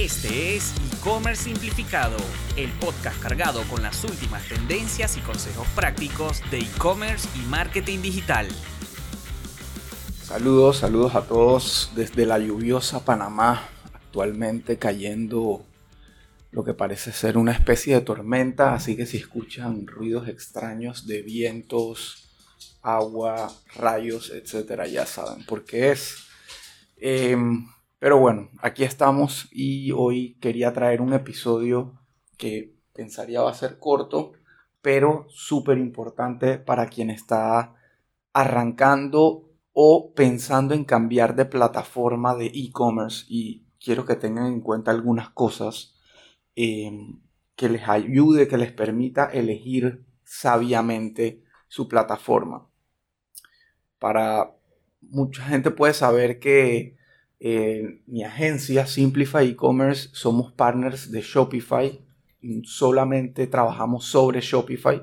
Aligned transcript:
Este 0.00 0.56
es 0.56 0.72
E-Commerce 0.94 1.44
Simplificado, 1.44 2.16
el 2.56 2.70
podcast 2.70 3.20
cargado 3.20 3.62
con 3.64 3.82
las 3.82 4.02
últimas 4.02 4.48
tendencias 4.48 5.18
y 5.18 5.20
consejos 5.20 5.68
prácticos 5.76 6.40
de 6.50 6.60
e-commerce 6.60 7.28
y 7.38 7.46
marketing 7.50 8.00
digital. 8.00 8.48
Saludos, 10.22 10.78
saludos 10.78 11.14
a 11.14 11.26
todos 11.26 11.92
desde 11.94 12.24
la 12.24 12.38
lluviosa 12.38 13.04
Panamá, 13.04 13.68
actualmente 13.92 14.78
cayendo 14.78 15.66
lo 16.50 16.64
que 16.64 16.72
parece 16.72 17.12
ser 17.12 17.36
una 17.36 17.52
especie 17.52 17.94
de 17.94 18.00
tormenta, 18.00 18.72
así 18.72 18.96
que 18.96 19.04
si 19.04 19.18
escuchan 19.18 19.86
ruidos 19.86 20.28
extraños 20.28 21.06
de 21.06 21.20
vientos, 21.20 22.26
agua, 22.80 23.52
rayos, 23.76 24.30
etcétera, 24.30 24.86
ya 24.86 25.04
saben 25.04 25.44
por 25.44 25.66
qué 25.66 25.90
es. 25.90 26.24
Em, 26.96 27.66
pero 28.00 28.18
bueno, 28.18 28.48
aquí 28.62 28.82
estamos 28.82 29.46
y 29.52 29.92
hoy 29.92 30.38
quería 30.40 30.72
traer 30.72 31.02
un 31.02 31.12
episodio 31.12 32.00
que 32.38 32.74
pensaría 32.94 33.42
va 33.42 33.50
a 33.50 33.54
ser 33.54 33.78
corto, 33.78 34.32
pero 34.80 35.26
súper 35.28 35.76
importante 35.76 36.58
para 36.58 36.86
quien 36.86 37.10
está 37.10 37.76
arrancando 38.32 39.50
o 39.74 40.14
pensando 40.14 40.72
en 40.72 40.84
cambiar 40.84 41.36
de 41.36 41.44
plataforma 41.44 42.34
de 42.34 42.46
e-commerce 42.46 43.26
y 43.28 43.66
quiero 43.78 44.06
que 44.06 44.16
tengan 44.16 44.46
en 44.46 44.62
cuenta 44.62 44.90
algunas 44.90 45.28
cosas 45.28 45.94
em, 46.56 47.20
que 47.54 47.68
les 47.68 47.86
ayude, 47.86 48.48
que 48.48 48.56
les 48.56 48.72
permita 48.72 49.26
elegir 49.26 50.06
sabiamente 50.24 51.44
su 51.68 51.86
plataforma. 51.86 52.66
Para 53.98 54.56
mucha 55.02 55.44
gente 55.44 55.70
puede 55.70 55.92
saber 55.92 56.38
que 56.38 56.96
mi 57.40 58.22
agencia 58.22 58.86
Simplify 58.86 59.48
E-Commerce 59.48 60.10
somos 60.12 60.52
partners 60.52 61.10
de 61.10 61.22
Shopify. 61.22 62.00
Solamente 62.64 63.46
trabajamos 63.46 64.04
sobre 64.04 64.40
Shopify. 64.40 65.02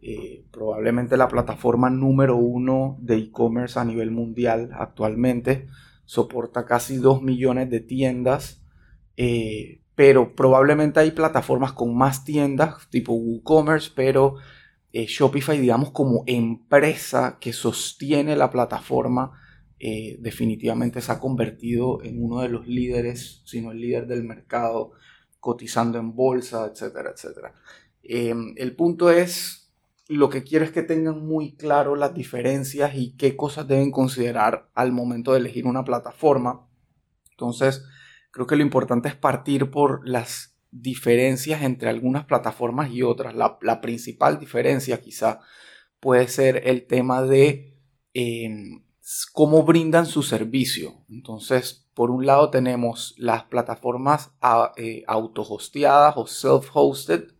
Eh, 0.00 0.44
probablemente 0.52 1.16
la 1.16 1.28
plataforma 1.28 1.90
número 1.90 2.36
uno 2.36 2.96
de 3.00 3.16
e-commerce 3.16 3.78
a 3.78 3.84
nivel 3.84 4.10
mundial 4.10 4.70
actualmente. 4.72 5.66
Soporta 6.04 6.64
casi 6.64 6.96
2 6.96 7.22
millones 7.22 7.68
de 7.70 7.80
tiendas. 7.80 8.62
Eh, 9.16 9.80
pero 9.98 10.36
probablemente 10.36 11.00
hay 11.00 11.10
plataformas 11.10 11.72
con 11.72 11.96
más 11.96 12.24
tiendas, 12.24 12.88
tipo 12.88 13.14
WooCommerce, 13.14 13.90
pero 13.96 14.36
eh, 14.92 15.06
Shopify, 15.06 15.58
digamos, 15.58 15.90
como 15.90 16.22
empresa 16.28 17.38
que 17.40 17.52
sostiene 17.52 18.36
la 18.36 18.50
plataforma, 18.52 19.32
eh, 19.80 20.16
definitivamente 20.20 21.00
se 21.00 21.12
ha 21.12 21.20
convertido 21.20 22.02
en 22.02 22.22
uno 22.22 22.40
de 22.40 22.48
los 22.48 22.66
líderes, 22.66 23.42
sino 23.44 23.70
el 23.70 23.80
líder 23.80 24.06
del 24.06 24.24
mercado, 24.24 24.92
cotizando 25.38 25.98
en 25.98 26.16
bolsa, 26.16 26.66
etcétera, 26.66 27.12
etcétera. 27.14 27.54
Em, 28.02 28.54
el 28.56 28.74
punto 28.74 29.10
es, 29.10 29.72
lo 30.08 30.30
que 30.30 30.42
quiero 30.42 30.64
es 30.64 30.72
que 30.72 30.82
tengan 30.82 31.24
muy 31.24 31.54
claro 31.54 31.94
las 31.94 32.14
diferencias 32.14 32.94
y 32.94 33.14
qué 33.16 33.36
cosas 33.36 33.68
deben 33.68 33.90
considerar 33.92 34.68
al 34.74 34.90
momento 34.90 35.32
de 35.32 35.38
elegir 35.38 35.66
una 35.66 35.84
plataforma. 35.84 36.66
Entonces, 37.30 37.84
creo 38.32 38.46
que 38.46 38.56
lo 38.56 38.62
importante 38.62 39.08
es 39.08 39.14
partir 39.14 39.70
por 39.70 40.08
las 40.08 40.58
diferencias 40.70 41.62
entre 41.62 41.88
algunas 41.88 42.24
plataformas 42.24 42.90
y 42.90 43.02
otras. 43.02 43.34
La, 43.34 43.80
principal 43.80 44.40
diferencia 44.40 45.00
quizá 45.00 45.40
puede 46.00 46.26
ser 46.28 46.62
el 46.66 46.86
tema 46.86 47.22
de 47.22 47.78
em, 48.14 48.82
cómo 49.32 49.62
brindan 49.62 50.06
su 50.06 50.22
servicio. 50.22 51.04
Entonces, 51.08 51.88
por 51.94 52.10
un 52.10 52.26
lado 52.26 52.50
tenemos 52.50 53.14
las 53.16 53.44
plataformas 53.44 54.32
eh, 54.76 55.02
auto-hosteadas 55.06 56.14
o 56.16 56.26
self-hosted 56.26 57.34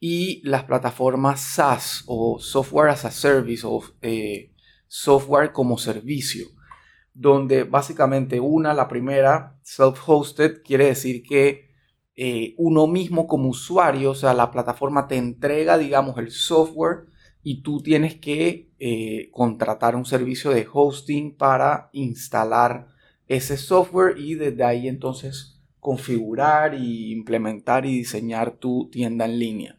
y 0.00 0.40
las 0.46 0.64
plataformas 0.64 1.40
SaaS 1.40 2.04
o 2.06 2.38
Software 2.40 2.90
as 2.90 3.04
a 3.04 3.10
Service 3.10 3.66
o 3.66 3.82
eh, 4.02 4.52
software 4.86 5.52
como 5.52 5.78
servicio, 5.78 6.46
donde 7.14 7.64
básicamente 7.64 8.40
una, 8.40 8.74
la 8.74 8.88
primera, 8.88 9.58
self-hosted, 9.62 10.62
quiere 10.62 10.86
decir 10.86 11.22
que 11.22 11.68
eh, 12.16 12.54
uno 12.58 12.86
mismo 12.86 13.26
como 13.26 13.48
usuario, 13.48 14.10
o 14.10 14.14
sea, 14.14 14.34
la 14.34 14.50
plataforma 14.50 15.06
te 15.06 15.16
entrega, 15.16 15.78
digamos, 15.78 16.18
el 16.18 16.32
software 16.32 17.06
y 17.42 17.62
tú 17.62 17.80
tienes 17.80 18.16
que 18.16 18.67
eh, 18.78 19.30
contratar 19.32 19.96
un 19.96 20.04
servicio 20.04 20.50
de 20.50 20.66
hosting 20.72 21.36
para 21.36 21.90
instalar 21.92 22.88
ese 23.26 23.56
software 23.56 24.18
y 24.18 24.34
desde 24.34 24.64
ahí 24.64 24.88
entonces 24.88 25.60
configurar 25.80 26.74
y 26.74 27.12
implementar 27.12 27.86
y 27.86 27.98
diseñar 27.98 28.52
tu 28.52 28.88
tienda 28.90 29.24
en 29.24 29.38
línea. 29.38 29.78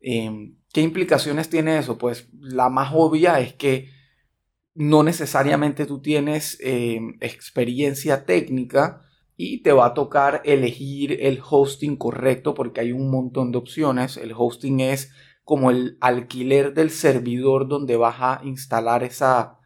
Em, 0.00 0.56
¿Qué 0.72 0.80
implicaciones 0.80 1.48
tiene 1.50 1.78
eso? 1.78 1.98
Pues 1.98 2.28
la 2.40 2.68
más 2.68 2.92
obvia 2.94 3.40
es 3.40 3.52
que 3.52 3.90
no 4.74 5.02
necesariamente 5.02 5.86
tú 5.86 6.00
tienes 6.00 6.58
em, 6.60 7.18
experiencia 7.20 8.24
técnica 8.24 9.02
y 9.36 9.62
te 9.62 9.72
va 9.72 9.86
a 9.86 9.94
tocar 9.94 10.42
elegir 10.44 11.18
el 11.20 11.40
hosting 11.48 11.96
correcto 11.96 12.54
porque 12.54 12.80
hay 12.80 12.92
un 12.92 13.10
montón 13.10 13.52
de 13.52 13.58
opciones. 13.58 14.16
El 14.16 14.32
hosting 14.36 14.80
es 14.80 15.12
como 15.44 15.70
el 15.70 15.98
alquiler 16.00 16.74
del 16.74 16.90
servidor 16.90 17.68
donde 17.68 17.96
vas 17.96 18.16
a 18.20 18.40
instalar 18.44 19.02
esa 19.02 19.58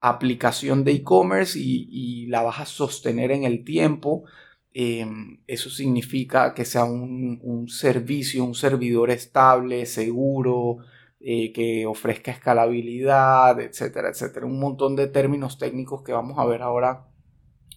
aplicación 0.00 0.84
de 0.84 0.92
e-commerce 0.92 1.58
y, 1.60 2.26
la 2.28 2.42
vas 2.42 2.60
a 2.60 2.66
sostener 2.66 3.30
en 3.32 3.44
el 3.44 3.64
tiempo. 3.64 4.24
Em, 4.72 5.40
eso 5.46 5.70
significa 5.70 6.54
que 6.54 6.64
sea 6.64 6.84
un, 6.84 7.66
servicio, 7.68 8.44
un 8.44 8.54
servidor 8.54 9.10
estable, 9.10 9.86
seguro, 9.86 10.78
eh, 11.20 11.52
que 11.52 11.86
ofrezca 11.86 12.30
escalabilidad, 12.30 13.60
etcétera, 13.60 14.10
etcétera. 14.10 14.46
Un 14.46 14.60
montón 14.60 14.94
de 14.96 15.08
términos 15.08 15.58
técnicos 15.58 16.02
que 16.02 16.12
vamos 16.12 16.38
a 16.38 16.44
ver 16.46 16.62
ahora 16.62 17.06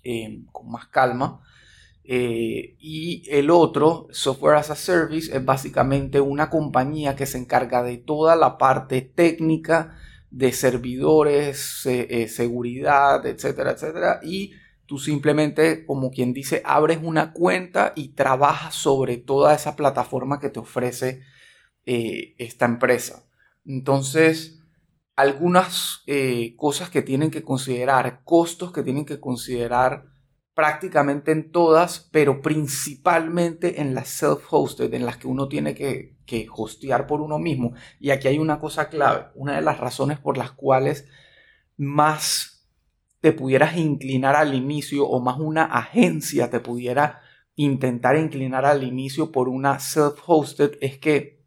em, 0.04 0.46
con 0.52 0.70
más 0.70 0.88
calma. 0.88 1.42
Eh, 2.04 2.76
y 2.80 3.24
el 3.30 3.50
otro, 3.52 4.08
Software 4.12 4.56
as 4.56 4.72
a 4.72 4.76
Service, 4.76 5.36
es 5.36 5.46
básicamente 5.46 6.20
una 6.20 6.50
compañía 6.50 7.16
que 7.16 7.26
se 7.26 7.38
encarga 7.38 7.84
de 7.84 7.98
toda 7.98 8.36
la 8.36 8.58
parte 8.58 9.02
técnica 9.02 9.98
de 10.32 10.52
servidores, 10.52 11.86
eh, 11.86 12.28
seguridad, 12.28 13.26
etcétera, 13.26 13.72
etcétera. 13.72 14.20
Y 14.24 14.54
tú 14.86 14.98
simplemente, 14.98 15.86
como 15.86 16.12
quien 16.12 16.34
dice, 16.34 16.62
abres 16.66 17.00
una 17.04 17.34
cuenta 17.34 17.94
y 17.96 18.10
trabajas 18.10 18.76
sobre 18.76 19.18
toda 19.18 19.54
esa 19.54 19.76
plataforma 19.76 20.40
que 20.40 20.50
te 20.50 20.60
ofrece 20.60 21.22
eh, 21.86 22.36
esta 22.38 22.66
empresa. 22.66 23.26
Entonces, 23.66 24.60
algunas 25.16 26.04
cosas 26.58 26.90
que 26.90 27.04
tienen 27.04 27.30
que 27.30 27.44
considerar, 27.44 28.22
costos 28.24 28.72
que 28.72 28.82
tienen 28.82 29.06
que 29.06 29.20
considerar 29.20 30.11
prácticamente 30.54 31.32
en 31.32 31.52
todas, 31.52 32.10
pero 32.12 32.42
principalmente 32.42 33.82
en 33.82 33.96
las 33.96 34.22
self-hosted, 34.22 34.94
en 34.94 35.06
las 35.06 35.18
que 35.18 35.28
uno 35.28 35.48
tiene 35.48 35.74
que, 35.74 36.18
que 36.26 36.48
hostear 36.54 37.08
por 37.08 37.22
uno 37.22 37.40
mismo. 37.40 37.74
Y 38.00 38.12
aquí 38.12 38.28
hay 38.28 38.38
una 38.38 38.60
cosa 38.60 38.90
clave, 38.90 39.28
una 39.36 39.56
de 39.56 39.62
las 39.62 39.80
razones 39.80 40.20
por 40.20 40.38
las 40.38 40.52
cuales 40.52 41.08
más 41.78 42.70
te 43.22 43.32
pudieras 43.32 43.78
inclinar 43.78 44.36
al 44.36 44.54
inicio 44.54 45.08
o 45.08 45.22
más 45.22 45.40
una 45.40 45.66
agencia 45.66 46.50
te 46.50 46.60
pudiera 46.60 47.22
intentar 47.56 48.18
inclinar 48.18 48.66
al 48.66 48.84
inicio 48.84 49.32
por 49.32 49.48
una 49.48 49.80
self-hosted 49.80 50.78
es 50.82 50.98
que 50.98 51.44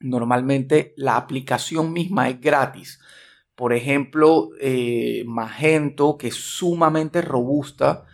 normalmente 0.00 0.94
la 0.96 1.16
aplicación 1.16 1.92
misma 1.92 2.28
es 2.28 2.40
gratis. 2.40 3.00
Por 3.54 3.72
ejemplo, 3.72 4.50
eh, 4.60 5.24
Magento, 5.26 6.16
que 6.16 6.28
es 6.28 6.36
sumamente 6.36 7.22
robusta, 7.22 8.06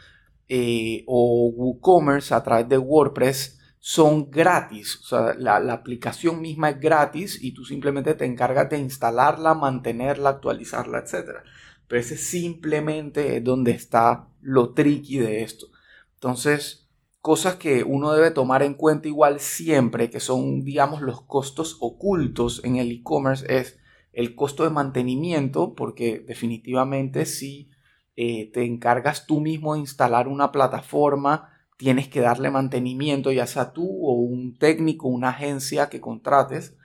eh, 0.49 1.05
o 1.06 1.50
WooCommerce 1.55 2.35
a 2.35 2.43
través 2.43 2.69
de 2.69 2.79
WordPress 2.79 3.58
son 3.87 4.31
gratis. 4.31 4.99
O 5.02 5.05
sea, 5.05 5.35
la, 5.38 5.56
aplicación 5.73 6.41
misma 6.41 6.70
es 6.70 6.81
gratis 6.81 7.38
y 7.43 7.52
tú 7.52 7.64
simplemente 7.64 8.14
te 8.14 8.25
encargas 8.25 8.70
de 8.70 8.79
instalarla, 8.79 9.55
mantenerla, 9.55 10.31
actualizarla, 10.31 11.00
etc. 11.00 11.41
Pero 11.87 12.00
ese 12.00 12.17
simplemente 12.17 13.37
es 13.37 13.44
donde 13.44 13.73
está 13.73 14.29
lo 14.41 14.73
tricky 14.73 15.19
de 15.19 15.43
esto. 15.43 15.67
Entonces, 16.14 16.88
cosas 17.20 17.56
que 17.56 17.85
uno 17.85 18.12
debe 18.12 18.31
tomar 18.31 18.62
en 18.62 18.73
cuenta 18.73 19.08
igual 19.08 19.38
siempre, 19.38 20.08
que 20.08 20.20
son, 20.20 20.64
digamos, 20.64 21.02
los 21.02 21.20
costos 21.20 21.76
ocultos 21.81 22.62
en 22.64 22.76
el 22.76 22.90
e-commerce, 22.90 23.44
es 23.49 23.79
el 24.14 24.35
costo 24.35 24.64
de 24.64 24.70
mantenimiento, 24.70 25.75
porque 25.75 26.20
definitivamente 26.20 27.26
si 27.26 27.69
eh, 28.16 28.50
te 28.52 28.64
encargas 28.64 29.26
tú 29.26 29.40
mismo 29.40 29.75
de 29.75 29.81
instalar 29.81 30.28
una 30.28 30.52
plataforma, 30.52 31.50
tienes 31.76 32.08
que 32.08 32.20
darle 32.20 32.50
mantenimiento, 32.50 33.32
ya 33.32 33.46
sea 33.46 33.72
tú 33.72 33.84
o 33.84 34.12
un 34.12 34.56
técnico, 34.56 35.08
una 35.08 35.31
agencia 35.31 35.88
que 35.88 36.00
contrates. 36.00 36.76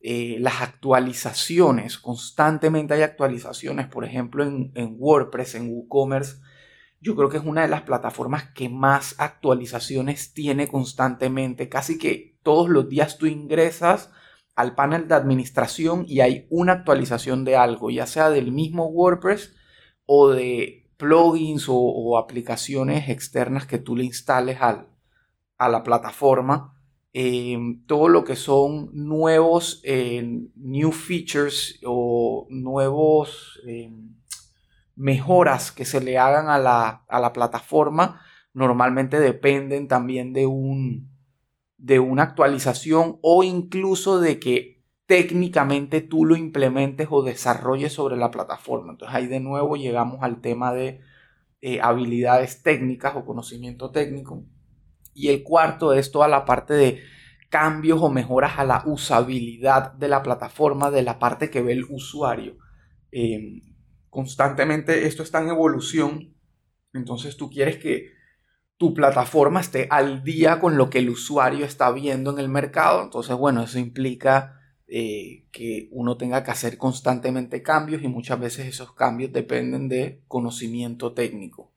Eh, 0.00 0.36
las 0.40 0.60
actualizaciones, 0.60 1.96
constantemente 1.98 2.92
hay 2.92 3.00
actualizaciones, 3.00 3.86
por 3.86 4.04
ejemplo 4.04 4.44
en, 4.44 4.96
WordPress, 4.98 5.54
en 5.54 5.70
WooCommerce, 5.70 6.42
yo 7.00 7.16
creo 7.16 7.30
que 7.30 7.38
es 7.38 7.44
una 7.44 7.62
de 7.62 7.68
las 7.68 7.82
plataformas 7.82 8.50
que 8.54 8.68
más 8.68 9.14
actualizaciones 9.18 10.34
tiene 10.34 10.68
constantemente. 10.68 11.70
Casi 11.70 11.98
que 11.98 12.36
todos 12.42 12.68
los 12.68 12.88
días 12.88 13.16
tú 13.16 13.26
ingresas 13.26 14.10
al 14.54 14.74
panel 14.74 15.08
de 15.08 15.14
administración 15.14 16.04
y 16.06 16.20
hay 16.20 16.46
una 16.50 16.72
actualización 16.72 17.44
de 17.44 17.56
algo, 17.56 17.90
ya 17.90 18.06
sea 18.06 18.30
del 18.30 18.52
mismo 18.52 18.86
WordPress 18.88 19.54
o 20.06 20.30
de 20.30 20.88
plugins 20.96 21.66
o, 21.68 22.18
aplicaciones 22.18 23.08
externas 23.08 23.66
que 23.66 23.78
tú 23.78 23.96
le 23.96 24.04
instales 24.04 24.58
a 24.60 25.68
la 25.68 25.82
plataforma. 25.82 26.70
Em, 27.12 27.84
todo 27.86 28.08
lo 28.08 28.24
que 28.24 28.34
son 28.34 28.90
nuevos 28.92 29.80
eh, 29.84 30.48
new 30.56 30.90
features 30.90 31.78
o 31.84 32.48
nuevos 32.50 33.60
em, 33.66 34.16
mejoras 34.96 35.70
que 35.70 35.84
se 35.84 36.00
le 36.00 36.18
hagan 36.18 36.48
a 36.48 36.58
la, 36.58 37.04
a 37.08 37.20
la 37.20 37.32
plataforma 37.32 38.20
normalmente 38.54 39.20
dependen 39.20 39.88
también 39.88 40.32
de 40.32 40.46
un, 40.46 41.10
de 41.76 41.98
una 41.98 42.22
actualización 42.22 43.18
o 43.20 43.42
incluso 43.42 44.20
de 44.20 44.38
que 44.38 44.73
técnicamente 45.06 46.00
tú 46.00 46.24
lo 46.24 46.36
implementes 46.36 47.08
o 47.10 47.22
desarrolles 47.22 47.92
sobre 47.92 48.16
la 48.16 48.30
plataforma. 48.30 48.92
Entonces 48.92 49.14
ahí 49.14 49.26
de 49.26 49.40
nuevo 49.40 49.76
llegamos 49.76 50.18
al 50.22 50.40
tema 50.40 50.72
de 50.72 51.00
eh, 51.60 51.80
habilidades 51.80 52.62
técnicas 52.62 53.14
o 53.16 53.24
conocimiento 53.24 53.90
técnico. 53.90 54.44
Y 55.12 55.28
el 55.28 55.42
cuarto 55.42 55.92
es 55.92 56.10
toda 56.10 56.28
la 56.28 56.44
parte 56.44 56.74
de 56.74 57.02
cambios 57.50 58.00
o 58.02 58.10
mejoras 58.10 58.58
a 58.58 58.64
la 58.64 58.82
usabilidad 58.86 59.92
de 59.92 60.08
la 60.08 60.22
plataforma, 60.22 60.90
de 60.90 61.02
la 61.02 61.18
parte 61.18 61.50
que 61.50 61.62
ve 61.62 61.72
el 61.72 61.84
usuario. 61.84 62.56
Em, 63.12 63.60
constantemente 64.10 65.06
esto 65.06 65.22
está 65.22 65.40
en 65.40 65.50
evolución, 65.50 66.34
entonces 66.92 67.36
tú 67.36 67.50
quieres 67.50 67.76
que 67.76 68.12
tu 68.76 68.92
plataforma 68.92 69.60
esté 69.60 69.86
al 69.90 70.24
día 70.24 70.58
con 70.58 70.76
lo 70.76 70.90
que 70.90 70.98
el 70.98 71.10
usuario 71.10 71.64
está 71.64 71.92
viendo 71.92 72.32
en 72.32 72.38
el 72.40 72.48
mercado. 72.48 73.02
Entonces, 73.02 73.36
bueno, 73.36 73.62
eso 73.62 73.78
implica 73.78 74.60
eh, 74.86 75.46
que 75.50 75.88
uno 75.92 76.16
tenga 76.16 76.44
que 76.44 76.50
hacer 76.50 76.76
constantemente 76.78 77.62
cambios 77.62 78.02
y 78.02 78.08
muchas 78.08 78.38
veces 78.38 78.66
esos 78.66 78.92
cambios 78.94 79.32
dependen 79.32 79.88
de 79.88 80.22
conocimiento 80.28 81.12
técnico. 81.12 81.72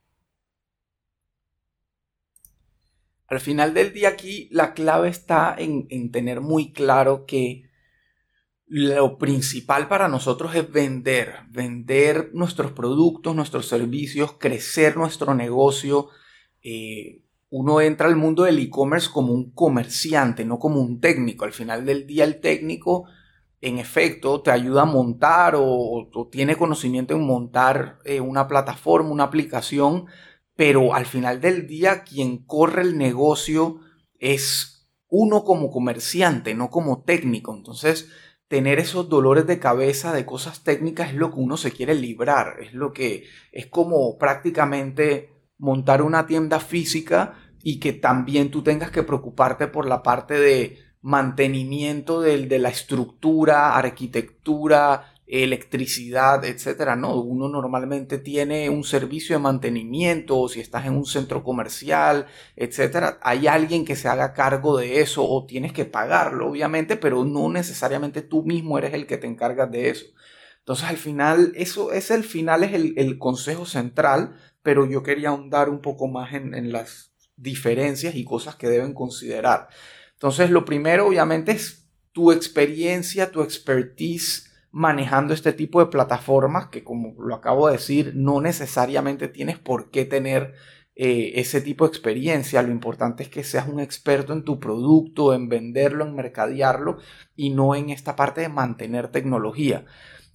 Al 3.27 3.39
final 3.39 3.74
del 3.74 3.94
día 3.94 4.09
aquí 4.09 4.48
la 4.51 4.74
clave 4.74 5.09
está 5.09 5.56
en, 5.57 5.88
en 5.89 6.12
tener 6.12 6.42
muy 6.42 6.71
claro 6.71 7.25
que 7.25 7.68
lo 8.68 9.18
principal 9.18 9.88
para 9.88 10.09
nosotros 10.09 10.54
es 10.54 10.69
vender, 10.69 11.36
vender 11.50 12.31
nuestros 12.33 12.74
productos, 12.74 13.33
nuestros 13.33 13.68
servicios, 13.68 14.33
crecer 14.33 14.98
nuestro 14.98 15.33
negocio, 15.33 16.09
eh, 16.62 17.21
uno 17.50 17.82
entra 17.82 18.08
al 18.08 18.16
mundo 18.16 18.44
del 18.44 18.60
e-commerce 18.60 19.10
como 19.12 19.34
un 19.34 19.52
comerciante, 19.52 20.46
no 20.46 20.60
como 20.60 20.82
un 20.82 21.00
técnico. 21.00 21.46
Al 21.46 21.54
final 21.54 21.86
del 21.86 22.06
día 22.06 22.24
el 22.26 22.42
técnico, 22.42 23.06
en 23.62 23.80
efecto, 23.80 24.42
te 24.42 24.52
ayuda 24.52 24.84
a 24.84 24.86
montar 24.86 25.56
o, 25.58 26.10
tiene 26.32 26.56
conocimiento 26.56 27.14
en 27.16 27.26
montar 27.26 28.00
eh, 28.06 28.20
una 28.22 28.48
plataforma, 28.48 29.10
una 29.10 29.26
aplicación, 29.26 30.08
pero 30.56 30.94
al 30.94 31.06
final 31.06 31.40
del 31.40 31.68
día 31.68 32.04
quien 32.04 32.46
corre 32.46 32.82
el 32.82 32.98
negocio 32.98 33.80
es 34.20 34.90
uno 35.10 35.44
como 35.44 35.72
comerciante, 35.72 36.54
no 36.54 36.70
como 36.70 37.04
técnico. 37.04 37.56
Entonces, 37.56 38.10
tener 38.48 38.80
esos 38.80 39.10
dolores 39.10 39.48
de 39.48 39.60
cabeza 39.60 40.14
de 40.14 40.26
cosas 40.26 40.64
técnicas 40.64 41.10
es 41.10 41.16
lo 41.16 41.32
que 41.32 41.40
uno 41.40 41.58
se 41.58 41.72
quiere 41.72 41.96
librar, 41.96 42.58
es 42.62 42.74
lo 42.74 42.94
que 42.94 43.26
es 43.52 43.68
como 43.68 44.18
prácticamente 44.18 45.37
montar 45.57 46.01
una 46.01 46.27
tienda 46.27 46.59
física 46.59 47.36
y 47.63 47.80
que 47.80 47.94
también 47.94 48.51
tú 48.51 48.63
tengas 48.63 48.92
que 48.92 49.04
preocuparte 49.04 49.68
por 49.68 49.88
la 49.88 50.04
parte 50.04 50.36
de 50.36 50.77
mantenimiento 51.01 52.21
de, 52.21 52.59
la 52.59 52.69
estructura, 52.69 53.77
arquitectura, 53.77 55.13
electricidad, 55.25 56.44
etcétera. 56.45 56.95
No, 56.95 57.15
uno 57.21 57.50
normalmente 57.50 58.18
tiene 58.18 58.69
un 58.69 58.83
servicio 58.83 59.36
de 59.36 59.42
mantenimiento, 59.42 60.39
o 60.39 60.50
si 60.50 60.59
estás 60.59 60.86
en 60.86 60.95
un 60.95 61.06
centro 61.06 61.44
comercial, 61.44 62.27
etcétera, 62.56 63.19
hay 63.21 63.48
alguien 63.48 63.86
que 63.86 63.95
se 63.95 64.07
haga 64.07 64.33
cargo 64.33 64.77
de 64.77 65.01
eso 65.01 65.27
o 65.27 65.45
tienes 65.45 65.74
que 65.74 65.86
pagarlo, 65.86 66.50
obviamente, 66.50 66.98
pero 66.98 67.25
no 67.25 67.50
necesariamente 67.50 68.21
tú 68.21 68.44
mismo 68.44 68.77
eres 68.77 68.94
el 68.94 69.07
que 69.07 69.18
te 69.18 69.27
encargas 69.27 69.71
de 69.71 69.89
eso. 69.89 70.06
Entonces, 70.68 70.86
al 70.90 70.98
final, 70.98 71.54
eso 71.56 71.94
es 71.94 72.12
el 72.12 72.24
final, 72.24 72.64
es 72.64 72.74
el, 72.74 72.94
el 72.98 73.18
consejo 73.18 73.66
central 73.66 74.36
pero 74.68 74.86
yo 74.86 75.02
quería 75.02 75.30
ahondar 75.30 75.69
un 75.69 75.80
poco 75.80 76.10
más 76.10 76.34
en, 76.34 76.74
las 76.74 77.14
diferencias 77.38 78.16
y 78.16 78.25
cosas 78.25 78.58
que 78.58 78.68
deben 78.68 78.94
considerar. 78.94 79.69
Entonces, 80.12 80.50
lo 80.50 80.66
primero, 80.66 81.08
obviamente, 81.08 81.54
es 81.54 81.88
tu 82.12 82.34
experiencia, 82.34 83.31
tu 83.31 83.44
expertise 83.44 84.52
manejando 84.72 85.34
este 85.34 85.54
tipo 85.54 85.80
de 85.80 85.86
plataformas 85.86 86.68
que, 86.68 86.84
como 86.84 87.16
lo 87.18 87.34
acabo 87.34 87.68
de 87.68 87.78
decir, 87.78 88.12
no 88.14 88.42
necesariamente 88.42 89.30
tienes 89.30 89.58
por 89.58 89.90
qué 89.90 90.04
tener 90.04 90.54
eh, 90.98 91.31
ese 91.36 91.62
tipo 91.62 91.86
de 91.86 91.92
experiencia. 91.92 92.62
Lo 92.62 92.74
importante 92.74 93.24
es 93.24 93.30
que 93.30 93.46
seas 93.46 93.69
un 93.69 93.80
experto 93.80 94.34
en 94.34 94.44
tu 94.44 94.60
producto, 94.60 95.34
en 95.34 95.48
venderlo, 95.48 96.06
en 96.06 96.14
mercadearlo 96.14 96.98
y 97.38 97.52
no 97.52 97.74
en 97.74 97.90
esta 97.90 98.18
parte 98.18 98.42
de 98.42 98.50
mantener 98.50 99.14
tecnología. 99.14 99.86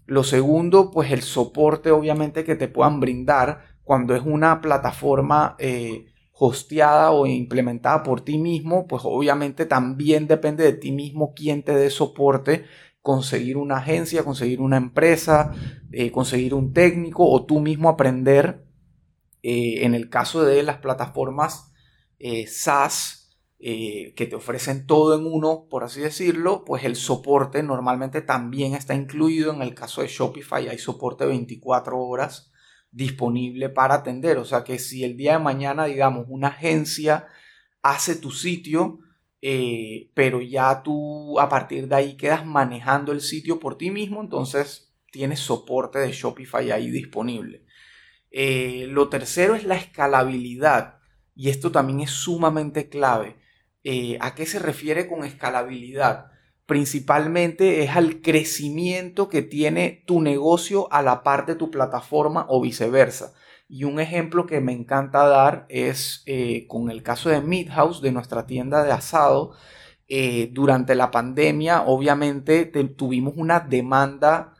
Lo 0.06 0.24
segundo, 0.24 0.90
pues 0.90 1.12
el 1.12 1.22
soporte 1.22 1.90
obviamente 1.90 2.44
que 2.44 2.56
te 2.56 2.68
puedan 2.68 3.00
brindar 3.00 3.64
cuando 3.84 4.14
es 4.14 4.22
una 4.24 4.60
plataforma 4.60 5.56
eh, 5.58 6.06
hosteada 6.32 7.12
o 7.12 7.26
implementada 7.26 8.02
por 8.02 8.20
ti 8.20 8.38
mismo, 8.38 8.86
pues 8.86 9.02
obviamente 9.04 9.66
también 9.66 10.26
depende 10.26 10.64
de 10.64 10.72
ti 10.72 10.92
mismo 10.92 11.34
quién 11.34 11.62
te 11.62 11.74
dé 11.74 11.90
soporte, 11.90 12.64
conseguir 13.00 13.56
una 13.56 13.78
agencia, 13.78 14.24
conseguir 14.24 14.60
una 14.60 14.76
empresa, 14.76 15.52
eh, 15.92 16.10
conseguir 16.10 16.54
un 16.54 16.72
técnico 16.72 17.28
o 17.28 17.44
tú 17.44 17.60
mismo 17.60 17.88
aprender. 17.88 18.64
Eh, 19.44 19.84
en 19.84 19.96
el 19.96 20.08
caso 20.08 20.44
de 20.44 20.62
las 20.62 20.78
plataformas 20.78 21.72
SaaS, 22.46 23.21
que 23.62 24.26
te 24.28 24.34
ofrecen 24.34 24.86
todo 24.86 25.16
en 25.16 25.24
uno, 25.24 25.68
por 25.70 25.84
así 25.84 26.00
decirlo, 26.00 26.64
pues 26.64 26.84
el 26.84 26.96
soporte 26.96 27.62
normalmente 27.62 28.20
también 28.20 28.74
está 28.74 28.94
incluido. 28.94 29.52
En 29.52 29.62
el 29.62 29.72
caso 29.74 30.02
de 30.02 30.08
Shopify 30.08 30.68
hay 30.68 30.78
soporte 30.78 31.24
24 31.26 31.96
horas 31.96 32.52
disponible 32.92 33.68
para 33.70 33.94
atender. 33.94 34.38
O 34.38 34.44
sea 34.44 34.62
que 34.62 34.78
si 34.78 35.04
el 35.04 35.16
día 35.16 35.32
de 35.32 35.44
mañana, 35.44 35.86
digamos, 35.86 36.26
una 36.28 36.48
agencia 36.48 37.26
hace 37.82 38.14
tu 38.16 38.30
sitio, 38.30 39.00
eh, 39.40 40.10
pero 40.14 40.40
ya 40.40 40.82
tú 40.82 41.40
a 41.40 41.48
partir 41.48 41.88
de 41.88 41.96
ahí 41.96 42.16
quedas 42.16 42.46
manejando 42.46 43.10
el 43.10 43.20
sitio 43.20 43.58
por 43.58 43.76
ti 43.76 43.90
mismo, 43.90 44.20
entonces 44.20 44.94
tienes 45.10 45.40
soporte 45.40 45.98
de 45.98 46.12
Shopify 46.12 46.70
ahí 46.70 46.90
disponible. 46.90 47.64
Eh, 48.30 48.86
lo 48.88 49.08
tercero 49.08 49.54
es 49.54 49.64
la 49.64 49.74
escalabilidad 49.76 50.98
y 51.34 51.48
esto 51.48 51.72
también 51.72 52.00
es 52.00 52.10
sumamente 52.10 52.88
clave. 52.88 53.36
Eh, 53.84 54.16
¿A 54.20 54.34
qué 54.34 54.46
se 54.46 54.58
refiere 54.58 55.08
con 55.08 55.24
escalabilidad? 55.24 56.32
principalmente 56.66 57.82
es 57.82 57.90
al 57.90 58.22
crecimiento 58.22 59.28
que 59.28 59.42
tiene 59.42 60.04
tu 60.06 60.22
negocio 60.22 60.90
a 60.92 61.02
la 61.02 61.22
par 61.22 61.44
de 61.44 61.54
tu 61.54 61.70
plataforma 61.70 62.46
o 62.48 62.62
viceversa. 62.62 63.34
Y 63.68 63.84
un 63.84 64.00
ejemplo 64.00 64.46
que 64.46 64.60
me 64.60 64.72
encanta 64.72 65.26
dar 65.26 65.66
es 65.68 66.22
eh, 66.24 66.66
con 66.68 66.90
el 66.90 67.02
caso 67.02 67.28
de 67.28 67.42
Midhouse, 67.42 68.00
de 68.00 68.12
nuestra 68.12 68.46
tienda 68.46 68.84
de 68.84 68.92
asado. 68.92 69.52
Eh, 70.08 70.48
durante 70.52 70.94
la 70.94 71.10
pandemia, 71.10 71.82
obviamente, 71.82 72.64
tuvimos 72.64 73.34
una 73.36 73.60
demanda 73.60 74.54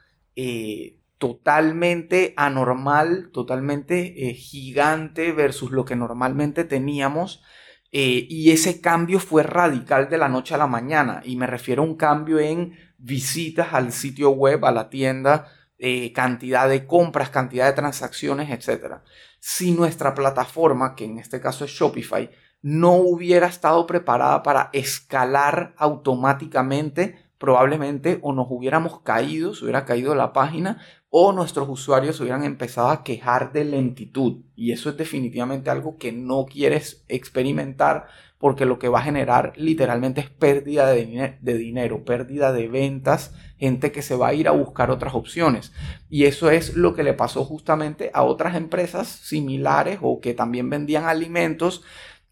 totalmente 1.17 2.35
anormal, 2.37 3.31
totalmente 3.33 4.35
gigante 4.35 5.33
versus 5.33 5.71
lo 5.71 5.85
que 5.85 5.97
normalmente 5.97 6.65
teníamos. 6.65 7.43
Eh, 7.93 8.27
y 8.29 8.51
ese 8.51 8.81
cambio 8.81 9.21
fue 9.21 9.43
radical 9.43 10.09
de 10.09 10.19
la 10.19 10.29
noche 10.29 10.55
a 10.55 10.59
la 10.59 10.67
mañana. 10.67 11.21
Y 11.25 11.37
me 11.37 11.47
refiero 11.47 11.83
a 11.83 11.87
un 11.87 11.97
cambio 11.97 12.41
en 12.41 12.73
visitas 12.97 13.75
al 13.75 13.93
sitio 13.93 14.31
web, 14.31 14.65
a 14.65 14.73
la 14.73 14.89
tienda, 14.89 15.49
eh, 15.79 16.13
cantidad 16.13 16.69
de 16.69 16.87
compras, 16.87 17.31
cantidad 17.31 17.67
de 17.67 17.75
transacciones, 17.75 18.51
etc. 18.51 19.01
Si 19.41 19.73
nuestra 19.73 20.15
plataforma, 20.15 20.95
que 20.95 21.05
en 21.05 21.19
este 21.19 21.41
caso 21.41 21.65
es 21.67 21.71
Shopify, 21.71 22.31
no 22.63 22.95
hubiera 22.95 23.49
estado 23.49 23.87
preparada 23.87 24.43
para 24.43 24.71
escalar 24.73 25.75
automáticamente, 25.77 27.32
probablemente 27.43 28.21
o 28.23 28.33
nos 28.33 28.47
hubiéramos 28.51 29.01
caído, 29.01 29.53
se 29.53 29.65
hubiera 29.65 29.85
caído 29.85 30.15
la 30.15 30.33
página, 30.33 30.79
o 31.11 31.33
nuestros 31.33 31.69
usuarios 31.69 32.21
hubieran 32.21 32.45
empezado 32.45 32.91
a 32.91 33.03
quejar 33.03 33.53
de 33.53 33.65
lentitud. 33.65 34.45
Y 34.55 34.71
eso 34.71 34.91
es 34.91 34.97
definitivamente 34.97 35.69
algo 35.69 35.99
que 35.99 36.13
no 36.13 36.47
quieres 36.47 37.05
experimentar 37.09 38.07
porque 38.39 38.65
lo 38.65 38.79
que 38.79 38.89
va 38.89 39.01
a 39.01 39.05
generar 39.05 39.55
literalmente 39.57 40.21
es 40.21 40.31
pérdida 40.31 40.87
de, 40.87 41.37
de, 41.41 41.59
dinero, 41.59 42.05
pérdida 42.05 42.53
de 42.53 42.69
ventas, 42.69 43.35
gente 43.59 43.91
que 43.91 44.03
se 44.03 44.15
va 44.15 44.29
a 44.29 44.35
ir 44.35 44.47
a 44.47 44.53
buscar 44.53 44.93
otras 44.93 45.15
opciones. 45.15 45.73
Y 46.09 46.27
eso 46.27 46.49
es 46.49 46.77
lo 46.77 46.95
que 46.95 47.03
le 47.03 47.13
pasó 47.13 47.45
justamente 47.45 48.13
a 48.15 48.23
otras 48.23 48.55
empresas 48.55 49.09
similares 49.09 49.99
o 50.01 50.21
que 50.21 50.33
también 50.33 50.71
vendían 50.71 51.07
alimentos 51.07 51.83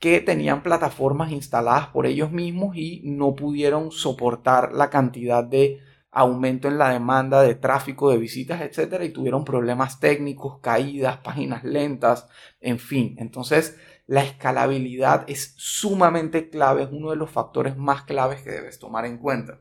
que 0.00 0.21
tenían 0.21 0.62
plataformas 0.62 1.30
instaladas 1.30 1.88
por 1.88 2.07
ellos 2.07 2.33
mismos 2.33 2.75
y 2.75 3.02
no 3.04 3.37
pudieron 3.37 3.92
soportar 3.92 4.73
la 4.73 4.90
cantidad 4.90 5.45
de 5.45 5.80
aumento 6.11 6.69
en 6.69 6.78
la 6.78 6.88
demanda 6.88 7.42
de 7.42 7.54
tráfico 7.54 8.11
de 8.11 8.19
visitas, 8.19 8.62
etcétera, 8.62 9.04
y 9.04 9.11
tuvieron 9.11 9.45
problemas 9.45 10.00
técnicos, 10.00 10.59
caídas, 10.61 11.19
páginas 11.19 11.64
lentas, 11.64 12.26
en 12.61 12.78
fin. 12.78 13.14
Entonces, 13.19 13.78
la 14.07 14.25
escalabilidad 14.25 15.25
es 15.28 15.54
sumamente 15.57 16.49
clave, 16.49 16.83
es 16.83 16.88
uno 16.90 17.11
de 17.11 17.16
los 17.16 17.30
factores 17.30 17.76
más 17.76 18.02
claves 18.02 18.42
que 18.42 18.50
debes 18.50 18.78
tomar 18.78 19.04
en 19.04 19.19
cuenta. 19.19 19.61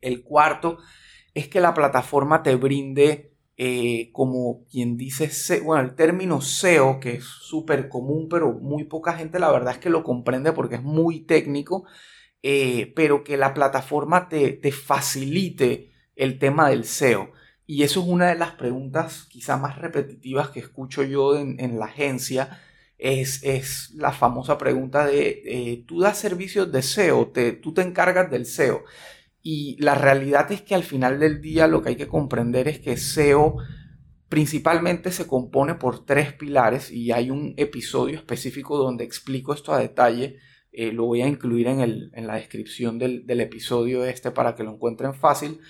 El 0.00 0.22
cuarto 0.22 0.78
es 1.32 1.48
que 1.48 1.60
la 1.60 1.74
plataforma 1.74 2.42
te 2.42 2.54
brinde 2.54 3.33
eh, 3.56 4.10
como 4.12 4.64
quien 4.68 4.96
dice, 4.96 5.60
bueno, 5.60 5.84
el 5.84 5.94
término 5.94 6.40
SEO, 6.40 6.98
que 6.98 7.14
es 7.14 7.24
súper 7.24 7.88
común, 7.88 8.28
pero 8.28 8.52
muy 8.52 8.84
poca 8.84 9.12
gente 9.12 9.38
la 9.38 9.52
verdad 9.52 9.74
es 9.74 9.78
que 9.78 9.90
lo 9.90 10.02
comprende 10.02 10.52
porque 10.52 10.76
es 10.76 10.82
muy 10.82 11.20
técnico, 11.20 11.84
eh, 12.42 12.92
pero 12.96 13.22
que 13.22 13.36
la 13.36 13.54
plataforma 13.54 14.28
te, 14.28 14.58
facilite 14.72 15.92
el 16.16 16.38
tema 16.38 16.68
del 16.68 16.84
SEO. 16.84 17.32
Y 17.66 17.84
eso 17.84 18.00
es 18.00 18.06
una 18.08 18.28
de 18.28 18.34
las 18.34 18.52
preguntas 18.52 19.26
quizá 19.30 19.56
más 19.56 19.78
repetitivas 19.78 20.50
que 20.50 20.60
escucho 20.60 21.02
yo 21.04 21.36
en, 21.36 21.78
la 21.78 21.86
agencia. 21.86 22.60
Es, 22.98 23.42
es, 23.44 23.92
la 23.94 24.12
famosa 24.12 24.58
pregunta 24.58 25.06
de, 25.06 25.42
eh, 25.46 25.84
¿tú 25.86 26.00
das 26.00 26.18
servicios 26.18 26.70
de 26.72 26.82
SEO? 26.82 27.28
Te, 27.28 27.52
¿Tú 27.52 27.72
te 27.72 27.82
encargas 27.82 28.30
del 28.30 28.46
SEO? 28.46 28.84
Y 29.46 29.76
la 29.78 29.94
realidad 29.94 30.50
es 30.52 30.62
que 30.62 30.74
al 30.74 30.84
final 30.84 31.20
del 31.20 31.42
día 31.42 31.66
lo 31.66 31.82
que 31.82 31.90
hay 31.90 31.96
que 31.96 32.08
comprender 32.08 32.66
es 32.66 32.80
que 32.80 32.96
SEO 32.96 33.58
principalmente 34.30 35.12
se 35.12 35.26
compone 35.26 35.74
por 35.74 36.06
tres 36.06 36.32
pilares 36.32 36.90
y 36.90 37.12
hay 37.12 37.30
un 37.30 37.52
episodio 37.58 38.16
específico 38.16 38.78
donde 38.78 39.04
explico 39.04 39.52
esto 39.52 39.74
a 39.74 39.78
detalle. 39.78 40.38
Eh, 40.72 40.92
lo 40.92 41.04
voy 41.04 41.20
a 41.20 41.28
incluir 41.28 41.66
en, 41.66 42.26
la 42.26 42.36
descripción 42.36 42.98
del, 42.98 43.26
del, 43.26 43.42
episodio 43.42 44.06
este 44.06 44.30
para 44.30 44.54
que 44.54 44.64
lo 44.64 44.72
encuentren 44.72 45.12
fácil. 45.12 45.60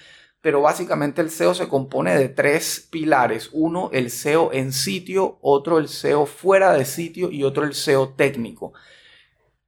Pero 0.40 0.60
básicamente 0.60 1.20
el 1.20 1.30
SEO 1.30 1.52
se 1.52 1.66
compone 1.66 2.16
de 2.16 2.28
tres 2.28 2.86
pilares. 2.92 3.50
Uno, 3.52 3.90
el 3.92 4.08
SEO 4.08 4.52
en 4.52 4.72
sitio, 4.72 5.38
otro 5.42 5.78
el 5.78 5.88
SEO 5.88 6.26
fuera 6.26 6.72
de 6.74 6.84
sitio 6.84 7.32
y 7.32 7.42
otro 7.42 7.64
el 7.64 7.74
SEO 7.74 8.10
técnico. 8.10 8.72